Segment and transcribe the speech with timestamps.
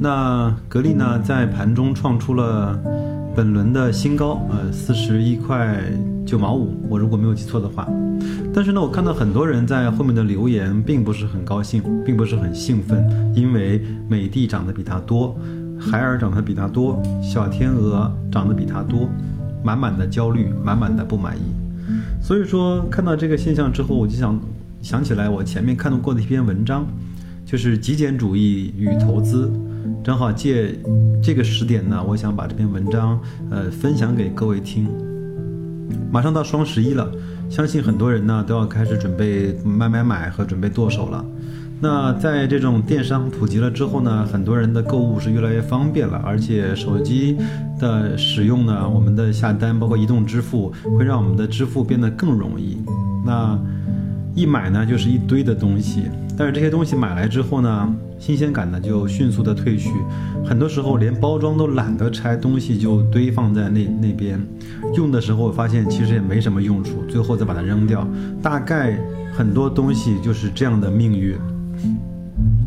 [0.00, 2.78] 那格力呢在盘中创出了
[3.34, 5.78] 本轮的新高，呃，四十一块
[6.26, 7.88] 九毛五，我如果没有记错的话。
[8.54, 15.36] 但是呢，我看到很多人在后面的留言并不是很高兴，并不是很兴奋，因为美的涨得比它多，
[15.78, 19.08] 海尔涨得比它多，小天鹅涨得比它多。
[19.64, 21.40] 满满的焦虑，满满的不满意，
[22.20, 24.36] 所以说看到这个现象之后，我就想
[24.82, 26.84] 想起来我前面看到过的一篇文章，
[27.46, 29.48] 就是极简主义与投资，
[30.02, 30.78] 正好借
[31.22, 33.20] 这个时点呢，我想把这篇文章
[33.50, 34.88] 呃分享给各位听。
[36.10, 37.10] 马上到双十一了，
[37.48, 41.24] 相信很多人呢都要开始准备买买买和准备剁手了。
[41.80, 47.36] 那在这种电商普及了之后呢，很多人的购物是越来越方便了，而且手机
[47.78, 52.78] 的使用呢，我们的下单包括移动支付，会让我们的支付变得更容易。
[53.26, 53.58] 那
[54.34, 56.04] 一买呢就是一堆的东西，
[56.36, 59.90] 但是这些东西买来之后呢，新鲜感呢就迅速的褪去，
[60.44, 64.40] 很多时候连包装都懒得拆，东西就堆放在那那边，
[64.96, 68.06] 用的时候发现其实也没什么用处，最后再把它扔掉。
[68.42, 68.98] 大概
[69.32, 71.36] 很多东西就是这样的命运。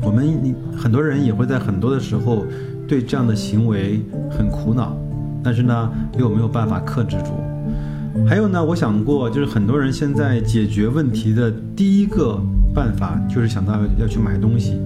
[0.00, 2.46] 我们很多人也会在很多的时候
[2.86, 4.96] 对这样的行为很苦恼，
[5.42, 7.32] 但是呢，又没有办法克制住。
[8.26, 12.40] 还有呢，我想过，就是很多人现在解决问题的第一个
[12.78, 14.80] 办法，就是想到要去买东西。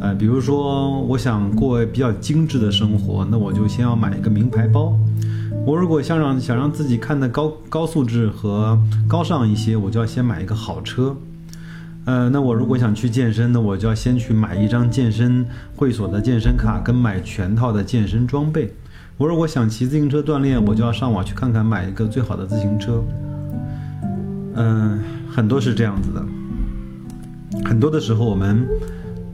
[0.00, 4.96] 呃，比如说，我想过比较精致的生活，那我就先要买一个名牌包。
[5.66, 8.78] 我如果想让想让自己看得高高素质和
[9.08, 11.12] 高尚一些，我就要先买一个好车。
[12.04, 18.72] 呃，那我如果想去健身，那我就要先去买一张健身会所的健身卡，跟买全套的健身装备。
[19.16, 23.02] 我如果想骑自行车锻炼，我就要上网去看看买一个最好的自行车。
[24.54, 26.24] 嗯，很多是这样子的。
[27.68, 28.66] 很多的时候，我们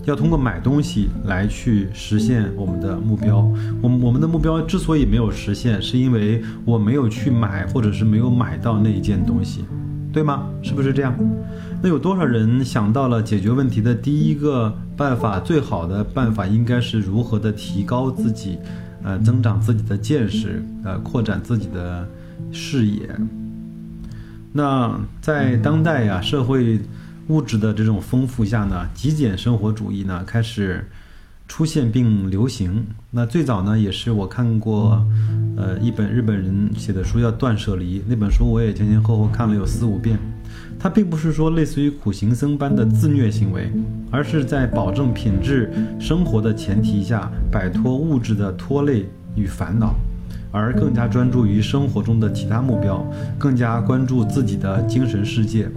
[0.06, 3.48] 要通过买东西来去实现我们的目标。
[3.80, 9.64] 我们我们的目标之所以没有实现，是因为我没有去买，或者是没有买到那一件东西。
[10.12, 10.48] 对吗？
[10.62, 11.14] 是不是这样？
[11.80, 15.38] 那有多少人想到了解决问题的第一个办法？
[15.38, 18.58] 最好的办法应该是如何的提高自己，
[19.04, 22.04] 呃，增长自己的见识，呃，扩展自己的
[22.50, 23.08] 视野。
[24.52, 26.80] 那在当代呀，社会
[27.28, 30.86] 物质的这种丰富下呢，极简生活主义呢开始。
[31.46, 35.06] 出现并流行，那最早呢也是我看过，
[35.58, 40.18] 呃，一本日本人写的书叫《断舍离》，那本书我也前前后后看了有四五遍。
[40.78, 43.70] 它并不是说类似于苦行僧般的自虐行为，
[44.10, 45.70] 而是在保证品质
[46.00, 49.06] 生活的前提下，摆脱物质的拖累
[49.36, 49.94] 与烦恼，
[50.50, 53.06] 而更加专注于生活中的其他目标，
[53.38, 55.68] 更加关注自己的精神世界。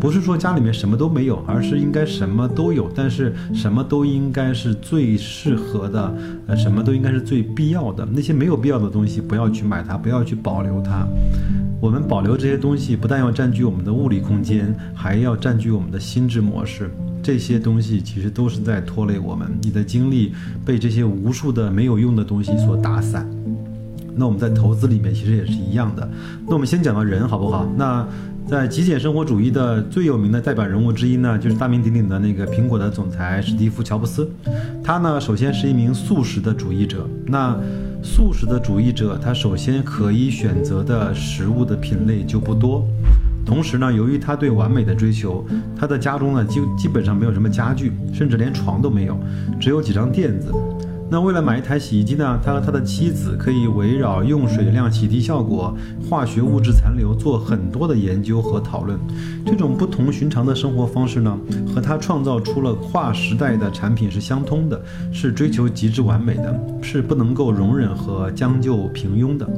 [0.00, 6.14] 不是说家里面什么都没有，而是应该什么都有，但是什么都应该是最适合的，
[6.46, 8.06] 呃，什么都应该是最必要的。
[8.12, 11.04] 那些没有必要的东西，不要去买它，不要去保留它。
[11.80, 16.88] 我们保留这些东西，不但要占据我们的物理空间，还要占据我们的心智模式。
[17.20, 19.50] 这些东西其实都是在拖累我们。
[19.60, 20.32] 你的精力
[20.64, 23.28] 被这些无数的没有用的东西所打散。
[24.14, 26.08] 那我们在投资里面其实也是一样的。
[26.46, 27.66] 那我们先讲到人，好不好？
[27.76, 28.06] 那。
[28.48, 34.26] 在极简生活主义的最有名的代表人物之一呢，就是大名鼎鼎的那个苹果的总裁史蒂夫·乔布斯。
[34.82, 37.06] 他呢，首先是一名素食的主义者。
[37.26, 37.54] 那
[38.02, 42.88] 素食的主义者，他首先可以选择的食物的品类就不多。
[43.44, 45.44] 同时呢，由于他对完美的追求，
[45.78, 49.18] 他的家中呢，基基本上没有什么家具，甚至连床都没有，
[49.60, 50.50] 只有几张垫子。
[51.10, 55.74] 那为了买一台洗衣机呢，他和他的妻子可以围绕用水量、洗涤效果、
[56.08, 58.98] 化学物质残留做很多的研究和讨论。
[59.46, 61.38] 这种不同寻常的生活方式呢，
[61.74, 64.78] 和他创造出了跨时代的产品是相通的，
[65.10, 69.48] 是追求极致完美的，是不能够容忍和将就平庸的。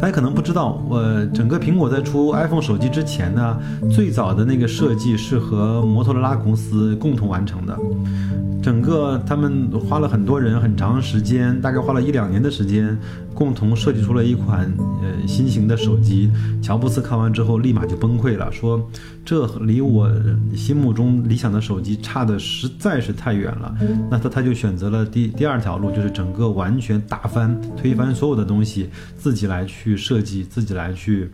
[0.00, 1.02] 大家可能不知道，我
[1.34, 3.58] 整个苹果在出 iPhone 手机之前呢，
[3.90, 7.78] 最早的那个设计是和摩托罗拉公司共同完成的。
[8.62, 12.96] 整个他们花了很多人很长时间，大概花了一两年的时间，
[13.32, 14.70] 共同设计出了一款
[15.02, 16.30] 呃新型的手机。
[16.62, 18.86] 乔布斯看完之后立马就崩溃了，说
[19.24, 20.10] 这离我
[20.54, 23.74] 心目中理想的手机差的实在是太远了。
[24.10, 31.30] 那他他就选择了第第二条路，就是整个完全打翻、推翻所有的东西，自己来去设计，自己来去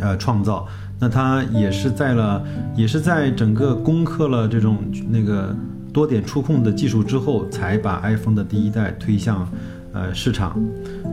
[0.00, 0.68] 呃创造。
[1.00, 2.44] 那他也是在了，
[2.76, 4.76] 也是在整个攻克了这种
[5.08, 5.56] 那个。
[5.96, 9.48] 多点触控的技术之后，才把 iPhone 的第一代推向，
[9.94, 10.62] 呃市场。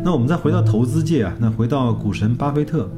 [0.03, 2.91] 那我们再回到投资界啊，那回到股神巴菲特，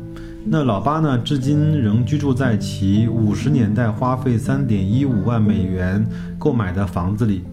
[0.47, 6.03] 那老巴呢，至今仍居住在其五十年代花费三点一五万美元
[6.39, 7.43] 购买的房子里。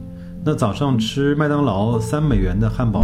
[0.42, 3.02] 那早上吃麦当劳三美元的汉堡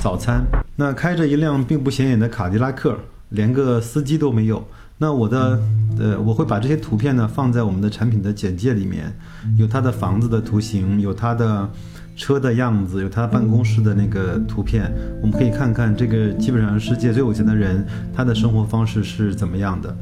[0.00, 0.42] 早餐，
[0.74, 2.96] 那开着一辆并不显眼的卡迪拉克，
[3.28, 4.66] 连个司机都没有。
[4.98, 5.60] 那我的，
[5.98, 9.12] 呃，我会把这些图片呢放在我们的产品的简介里面，
[9.58, 11.68] 有他的房子的图形，有他的
[12.16, 14.90] 车的样子，有他办公室的那个图片，
[15.20, 19.94] 我们可以看看这个基本上世界最有钱的人他的生活方式是怎么样的。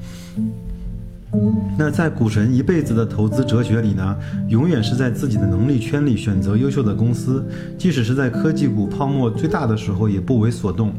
[1.77, 4.17] 那在股神一辈子的投资哲学里呢，
[4.49, 7.45] 永远是在自己的能力圈里选择优秀的公司，
[7.77, 10.95] 即使是在科技股泡沫最大的时候也不为所动。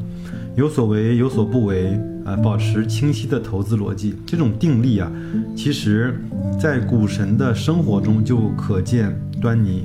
[0.58, 5.12] 有所为有所不为，呃，保持清晰的投资逻辑，这种定力啊，
[5.56, 6.20] 其实，
[6.60, 9.84] 在股神的生活中就可见端倪。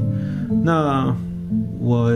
[0.64, 1.14] 那
[1.78, 2.10] 我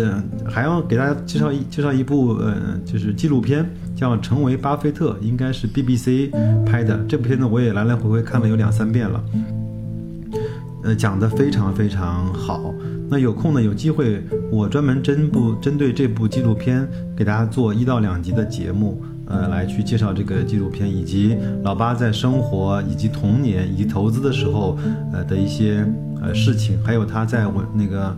[0.46, 2.56] 还要给大家介绍一介绍一部呃，
[2.86, 6.30] 就是纪录片，叫《成为巴菲特》，应该是 BBC
[6.64, 6.98] 拍的。
[7.06, 9.24] 这部片子我也来来回回看了有两三遍了，
[10.84, 12.74] 呃，讲的非常非常好。
[13.10, 24.78] 那有空呢，有机会我专门针部针对这部纪录片给大家做一到两集的节目，呃，来去介绍这个纪录片以及老八在生活以及童年以及投资的时候，
[25.12, 25.86] 呃的一些
[26.20, 28.16] 呃事情，还有他在我那个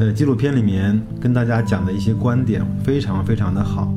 [0.00, 3.92] 呃纪录片里面跟大家讲的一些观点，非常非常的好。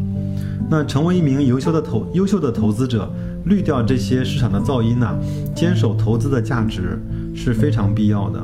[0.69, 3.11] 那成为一名优秀的投优秀的投资者，
[3.45, 5.15] 滤掉这些市场的噪音呐，
[5.53, 6.97] 坚守投资的价值
[7.35, 8.41] 是非常必要的。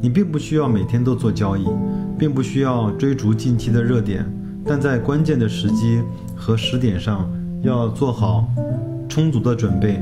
[0.00, 1.64] 你并不需要每天都做交易，
[2.18, 4.24] 并不需要追逐近期的热点，
[4.64, 6.00] 但在关键的时机
[6.34, 7.28] 和时点上
[7.62, 8.48] 要做好
[9.08, 10.00] 充足的准备，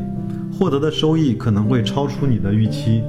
[0.58, 3.02] 获得的收益可能会超出你的预期。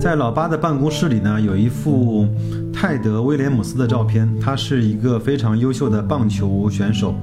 [0.00, 2.28] 在老八的办公室里呢，有一幅
[2.72, 7.14] 泰德·威廉姆斯的照片，他是一个非常优秀的棒球选手。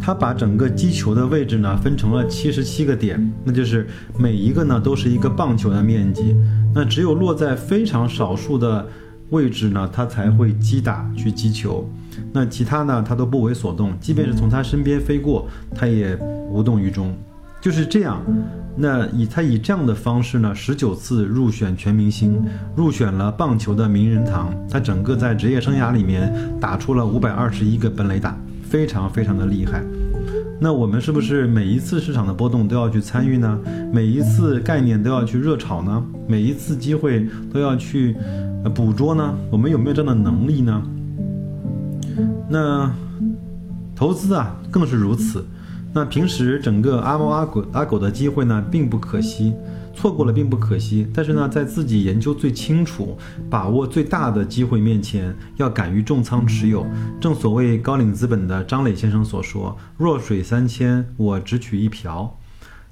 [0.00, 3.86] 他把整个击球的位置呢分成了七十七个点，那就是
[4.18, 6.36] 每一个呢都是一个棒球的面积。
[6.74, 8.86] 那只有落在非常少数的
[9.30, 11.88] 位置呢，他才会击打去击球。
[12.32, 13.92] 那其他呢，他都不为所动。
[14.00, 16.16] 即便是从他身边飞过，他也
[16.50, 17.14] 无动于衷。
[17.60, 18.20] 就是这样。
[18.76, 22.42] 那以他以这样的方式呢，十九次入选全明星，
[22.76, 24.54] 入选了棒球的名人堂。
[24.70, 28.36] 他整个在职业生涯里面打出了五百二十一个本垒打。
[28.68, 29.82] 非常非常的厉害，
[30.60, 33.58] 那我们是不是每一次市场的波动都要去参与呢？
[33.90, 36.04] 每一次概念都要去热炒呢？
[36.26, 38.14] 每一次机会都要去
[38.74, 39.34] 捕捉呢？
[39.50, 40.82] 我们有没有这样的能力呢？
[42.48, 42.90] 那
[43.94, 45.44] 投资啊，更是如此。
[45.92, 49.54] 那平时整个阿猫阿狗阿狗的机会呢，并不可惜。
[49.94, 53.18] 错过了并不可惜，但是呢，在自己研究最清楚、
[53.50, 56.86] 把握最大的机会面前，要敢于重仓持有。
[57.20, 62.36] 正所谓高瓴资本的张磊先生所说：“弱水三千，我只取一瓢。”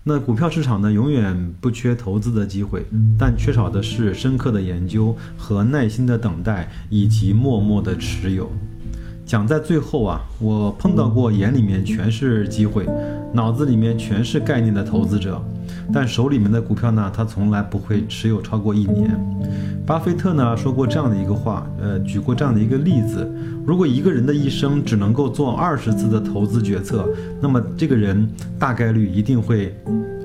[0.08, 2.86] 那股票市场呢，永远不缺投资的机会，
[3.18, 8.48] 但缺少的是深刻的研究和耐心的等待，以及默默的持有。
[9.24, 12.86] 讲在最后啊，我碰到过眼里面全是机会，
[13.34, 15.42] 脑子里面全是概念的投资者。
[15.92, 19.10] 但手里面的股票呢，他从来不会持有超过一年。
[19.86, 23.32] 巴菲特呢说过这样的一个话，呃，举过这样的一个例子：
[23.64, 27.08] 如果一个人的一生只能够做二十次的投资决策，
[27.40, 28.28] 那么这个人
[28.58, 29.72] 大概率一定会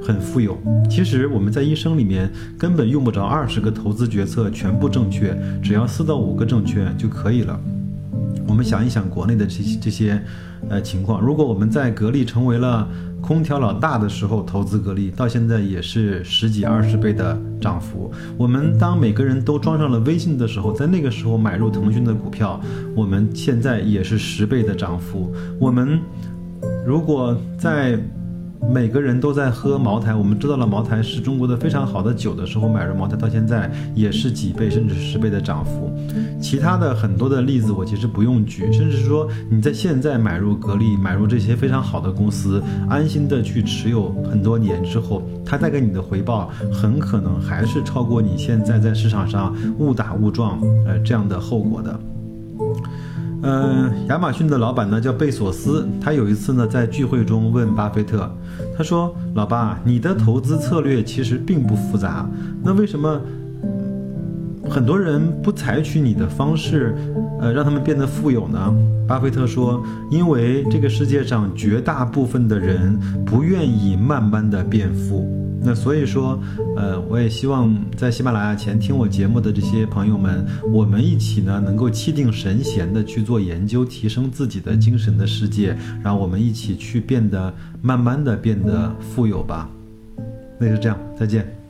[0.02, 0.58] 很富有。
[0.90, 2.28] 其实我们在一生里面
[2.58, 7.60] 根本用不着二十个投资决策全部正确，只要四到五个正确就可以了。
[8.52, 10.22] 我们想一想国内的这些这些，
[10.68, 12.86] 呃情况，如果我们在格力成为了
[13.22, 18.12] 空调老大的时候投资格力，到现在也是十几二十倍的涨幅。
[18.38, 22.60] 我们当每个人都装上了微信的时候，在那个时候买入腾讯的股票，
[22.94, 25.34] 我们现在也是十倍的涨幅。
[25.58, 25.98] 我们
[26.86, 27.98] 如果在
[28.70, 35.92] 每个人都在喝茅台，我们知道了茅台是中国的非常好的酒的时候，买入茅台到现在也是几倍甚至十倍的涨幅。
[36.40, 52.00] 其他的很多的例子我其实不用举，甚至说你在现在买入格力，买入这些非常好的公司，安心的去持有很多年之后，它带给你的回报很可能还是超过你现在在市场上误打误撞呃这样的后果的。
[53.44, 58.30] 嗯，亚马逊的老板呢叫贝索斯，他有一次呢在聚会中问巴菲特，
[58.78, 62.30] 他说：“老巴，你的投资策略其实并不复杂，
[62.64, 63.20] 那为什么
[64.70, 66.96] 很多人不采取你的方式，
[67.40, 68.74] 呃，让他们变得富有呢？”
[69.08, 75.28] 巴菲特说：“因为这个世界上绝大部分的人不愿意慢慢的变富。”
[75.64, 76.42] 那所以说，
[76.76, 89.70] 呃，我也希望在喜马拉雅前听我节目的这些朋友们，我们一起呢，能够气定神闲的去做研究，提升自己的精神的世界，然后我们一起去变得慢慢的变得富有吧。
[90.60, 91.61] 那就这样，再见。